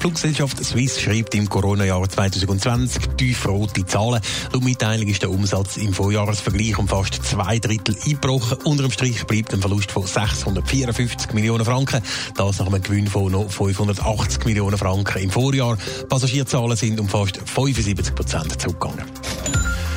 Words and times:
Fluggesellschaft 0.00 0.64
Swiss 0.64 1.00
schreibt 1.00 1.34
im 1.34 1.48
Corona-Jahr 1.48 2.08
2020 2.08 3.06
tiefrote 3.16 3.84
Zahlen. 3.86 4.20
Laut 4.52 4.64
Mitteilung 4.64 5.08
ist 5.08 5.22
der 5.22 5.30
Umsatz 5.30 5.76
im 5.76 5.92
Vorjahresvergleich 5.92 6.78
um 6.78 6.88
fast 6.88 7.14
zwei 7.24 7.58
Drittel 7.58 7.96
eingebrochen. 8.04 8.58
Unter 8.64 8.84
dem 8.84 8.92
Strich 8.92 9.24
bleibt 9.24 9.52
ein 9.54 9.60
Verlust 9.60 9.90
von 9.90 10.06
654 10.06 11.32
Millionen 11.32 11.64
Franken. 11.64 12.02
Das 12.36 12.58
nach 12.58 12.66
einem 12.66 12.82
Gewinn 12.82 13.06
von 13.06 13.32
noch 13.32 13.50
580 13.50 14.44
Millionen 14.44 14.78
Franken 14.78 15.22
im 15.22 15.30
Vorjahr. 15.30 15.78
Passagierzahlen 16.08 16.76
sind 16.76 17.00
um 17.00 17.08
fast 17.08 17.38
75 17.44 18.14
Prozent 18.14 18.60
zurückgegangen. 18.60 19.04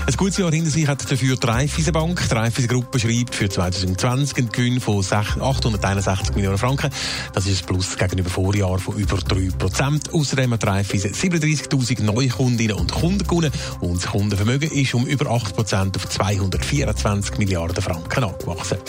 Ein 0.09 0.17
gutes 0.17 0.37
Jahr 0.37 0.49
hinter 0.49 0.71
sich 0.71 0.87
hat 0.87 1.03
dafür 1.11 1.35
die 1.35 1.45
Raiffeisen 1.45 1.93
Bank. 1.93 2.19
Die 2.27 2.33
Raiffeisen 2.33 2.67
Gruppe 2.67 2.97
schreibt 2.97 3.35
für 3.35 3.47
2020 3.47 4.39
einen 4.39 4.49
Gewinn 4.49 4.79
von 4.79 5.05
861 5.05 6.33
Millionen 6.33 6.57
Franken. 6.57 6.89
Das 7.31 7.45
ist 7.45 7.61
ein 7.61 7.65
Plus 7.67 7.95
gegenüber 7.95 8.31
Vorjahr 8.31 8.79
von 8.79 8.95
über 8.97 9.17
3 9.17 9.49
Prozent. 9.55 10.11
Außerdem 10.11 10.51
hat 10.53 10.65
Raiffeisen 10.65 11.13
37.000 11.13 12.01
neue 12.01 12.29
Kundinnen 12.29 12.77
und 12.77 12.91
Kunden 12.91 13.23
gewonnen 13.23 13.51
und 13.81 13.97
das 13.97 14.09
Kundenvermögen 14.09 14.71
ist 14.71 14.95
um 14.95 15.05
über 15.05 15.29
8 15.29 15.55
Prozent 15.55 15.95
auf 15.95 16.09
224 16.09 17.37
Milliarden 17.37 17.83
Franken 17.83 18.23
angewachsen. 18.23 18.79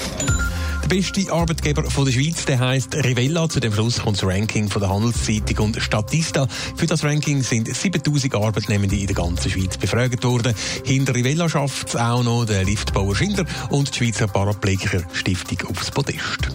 Der 0.90 0.96
beste 0.96 1.32
Arbeitgeber 1.32 1.88
von 1.88 2.04
der 2.04 2.10
Schweiz, 2.10 2.46
der 2.46 2.58
heißt 2.58 2.96
Rivella. 2.96 3.48
Zu 3.48 3.60
dem 3.60 3.72
Schluss 3.72 4.00
kommt 4.00 4.16
das 4.16 4.24
Ranking 4.28 4.68
von 4.68 4.82
der 4.82 4.90
Handelszeitung 4.90 5.66
und 5.66 5.80
Statista. 5.80 6.48
Für 6.74 6.86
das 6.86 7.04
Ranking 7.04 7.44
sind 7.44 7.72
7000 7.72 8.34
Arbeitnehmende 8.34 8.96
in 8.96 9.06
der 9.06 9.14
ganzen 9.14 9.52
Schweiz 9.52 9.78
befragt 9.78 10.24
worden. 10.24 10.52
Hinter 10.84 11.14
Rivella 11.14 11.48
schafft 11.48 11.90
es 11.90 11.96
auch 11.96 12.24
noch 12.24 12.44
der 12.44 12.64
Liftbauer 12.64 13.14
Schindler 13.14 13.44
und 13.68 13.94
die 13.94 13.98
Schweizer 13.98 14.26
Paraplegiker 14.26 15.04
Stiftung 15.12 15.68
aufs 15.68 15.92
Podest. 15.92 16.48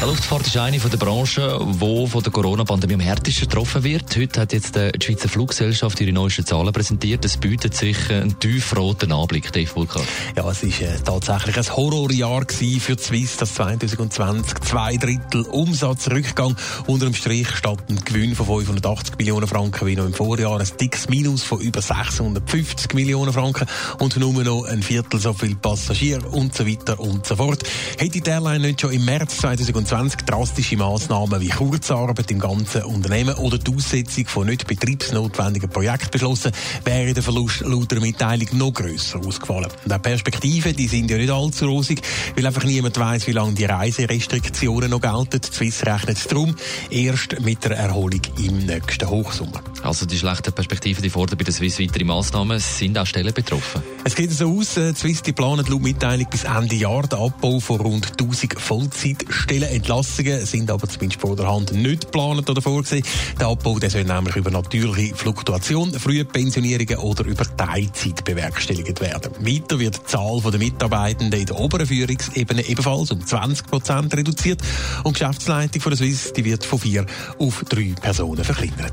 Die 0.00 0.04
Luftfahrt 0.04 0.46
ist 0.46 0.56
eine 0.56 0.78
der 0.78 0.96
Branchen, 0.96 1.76
die 1.80 2.06
von 2.06 2.22
der 2.22 2.30
Corona-Pandemie 2.30 2.94
am 2.94 3.00
härtesten 3.00 3.48
getroffen 3.48 3.82
wird. 3.82 4.16
Heute 4.16 4.40
hat 4.40 4.52
jetzt 4.52 4.76
die 4.76 4.92
Schweizer 5.02 5.28
Fluggesellschaft 5.28 6.00
ihre 6.00 6.12
neuesten 6.12 6.46
Zahlen 6.46 6.72
präsentiert. 6.72 7.24
Es 7.24 7.36
bietet 7.36 7.74
sich 7.74 8.08
einen 8.08 8.38
tiefroten 8.38 9.10
Anblick, 9.10 9.52
Dave 9.52 9.74
Vulkan. 9.74 10.02
Ja, 10.36 10.48
es 10.48 10.62
war 10.62 10.88
äh, 10.88 11.00
tatsächlich 11.04 11.56
ein 11.56 11.76
Horrorjahr 11.76 12.46
für 12.48 12.94
die 12.94 13.02
Swiss, 13.02 13.38
das 13.38 13.54
2020. 13.54 14.60
Zwei 14.60 14.96
Drittel 14.98 15.42
Umsatzrückgang. 15.42 16.54
Unter 16.86 17.06
dem 17.06 17.14
Strich 17.14 17.48
statt 17.56 17.80
ein 17.88 17.98
Gewinn 18.04 18.36
von 18.36 18.46
580 18.46 19.18
Millionen 19.18 19.48
Franken 19.48 19.84
wie 19.84 19.96
noch 19.96 20.06
im 20.06 20.14
Vorjahr. 20.14 20.60
Ein 20.60 20.68
dickes 20.80 21.08
Minus 21.08 21.42
von 21.42 21.60
über 21.60 21.82
650 21.82 22.94
Millionen 22.94 23.32
Franken 23.32 23.66
und 23.98 24.16
nur 24.16 24.44
noch 24.44 24.62
ein 24.62 24.80
Viertel 24.80 25.18
so 25.18 25.32
viel 25.32 25.56
Passagiere 25.56 26.28
und 26.28 26.54
so 26.54 26.64
weiter 26.68 27.00
und 27.00 27.26
so 27.26 27.34
fort. 27.34 27.64
Hätte 27.98 28.20
die 28.20 28.30
Airline 28.30 28.60
nicht 28.60 28.80
schon 28.80 28.92
im 28.92 29.04
März 29.04 29.38
2020 29.38 29.87
20 29.88 30.26
drastische 30.26 30.76
Maßnahmen 30.76 31.40
wie 31.40 31.48
Kurzarbeit 31.48 32.30
im 32.30 32.38
ganzen 32.38 32.82
Unternehmen 32.82 33.34
oder 33.36 33.56
die 33.56 33.74
Aussetzung 33.74 34.26
von 34.26 34.46
nicht 34.46 34.66
betriebsnotwendigen 34.66 35.70
Projekten 35.70 36.10
beschlossen, 36.10 36.52
wäre 36.84 37.14
der 37.14 37.22
Verlust 37.22 37.60
laut 37.60 37.90
der 37.90 38.00
Mitteilung 38.00 38.48
noch 38.58 38.74
grösser 38.74 39.18
ausgefallen. 39.18 39.70
Und 39.86 39.92
auch 39.94 40.02
Perspektiven, 40.02 40.76
die 40.76 40.88
sind 40.88 41.10
ja 41.10 41.16
nicht 41.16 41.30
allzu 41.30 41.64
rosig, 41.64 42.02
weil 42.36 42.46
einfach 42.46 42.64
niemand 42.64 42.98
weiß, 42.98 43.28
wie 43.28 43.32
lange 43.32 43.54
die 43.54 43.64
Reiserestriktionen 43.64 44.90
noch 44.90 45.00
gelten. 45.00 45.40
Die 45.40 45.56
Swiss 45.56 45.86
rechnet 45.86 46.30
darum 46.30 46.54
erst 46.90 47.40
mit 47.40 47.64
der 47.64 47.78
Erholung 47.78 48.20
im 48.36 48.66
nächsten 48.66 49.08
Hochsommer. 49.08 49.62
Also 49.82 50.06
die 50.06 50.18
schlechten 50.18 50.52
Perspektiven, 50.52 51.02
die 51.02 51.10
fordern 51.10 51.38
bei 51.38 51.44
der 51.44 51.54
Swiss 51.54 51.78
weitere 51.78 52.04
Maßnahmen, 52.04 52.58
sind 52.58 52.98
auch 52.98 53.06
Stellen 53.06 53.32
betroffen. 53.32 53.82
Es 54.04 54.14
geht 54.14 54.32
so 54.32 54.58
aus, 54.58 54.76
äh, 54.76 54.92
die 54.92 54.98
Swiss 54.98 55.22
die 55.22 55.32
planen 55.32 55.66
laut 55.66 55.82
Mitteilung 55.82 56.26
bis 56.30 56.44
Ende 56.44 56.76
Jahr 56.76 57.06
den 57.06 57.18
Abbau 57.18 57.60
von 57.60 57.80
rund 57.80 58.20
1000 58.20 58.58
Vollzeitstellen 58.58 59.68
Entlassungen 59.68 60.44
sind 60.46 60.70
aber 60.70 60.88
zumindest 60.88 61.20
vor 61.20 61.36
der 61.36 61.48
Hand 61.48 61.72
nicht 61.72 62.06
geplant 62.06 62.48
oder 62.48 62.62
vorgesehen. 62.62 63.04
Der 63.38 63.48
Abbau 63.48 63.78
der 63.78 63.90
soll 63.90 64.04
nämlich 64.04 64.36
über 64.36 64.50
natürliche 64.50 65.14
Fluktuation, 65.14 65.92
frühe 65.92 66.24
Pensionierungen 66.24 66.98
oder 66.98 67.24
über 67.24 67.44
Teilzeit 67.56 68.24
bewerkstelligt 68.24 69.00
werden. 69.00 69.32
Weiter 69.40 69.78
wird 69.78 69.98
die 69.98 70.04
Zahl 70.04 70.40
der 70.40 70.58
Mitarbeitenden 70.58 71.40
in 71.40 71.46
der 71.46 71.58
oberen 71.58 71.86
Führungsebene 71.86 72.66
ebenfalls 72.66 73.10
um 73.10 73.24
20 73.24 73.66
Prozent 73.66 74.14
reduziert 74.14 74.60
und 75.04 75.16
die 75.16 75.20
Geschäftsleitung 75.20 75.82
von 75.82 75.90
der 75.90 75.98
Swiss 75.98 76.32
die 76.32 76.44
wird 76.44 76.64
von 76.64 76.78
vier 76.78 77.06
auf 77.38 77.64
drei 77.68 77.94
Personen 78.00 78.44
verkleinert. 78.44 78.92